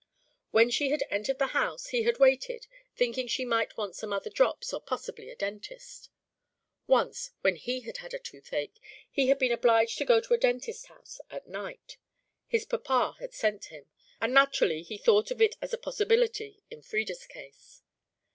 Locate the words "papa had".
12.65-13.35